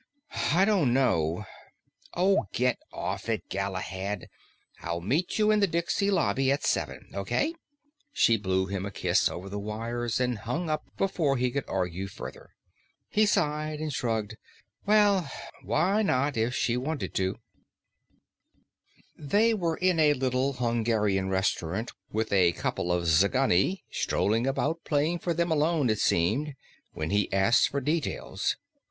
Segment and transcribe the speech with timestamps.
[0.55, 1.45] "I dunno"
[2.15, 4.29] "Oh, get off it, Galahad.
[4.81, 7.11] I'll meet you in the Dixie lobby at seven.
[7.13, 7.53] Okay?"
[8.11, 12.07] She blew him a kiss over the wires, and hung up before he could argue
[12.07, 12.49] further.
[13.09, 14.37] He sighed and shrugged.
[14.85, 17.37] Why not, if she wanted to?
[19.15, 25.19] They were in a little Hungarian restaurant, with a couple of Tzigani strolling about playing
[25.19, 26.55] for them alone, it seemed,
[26.93, 28.55] when he asked for details.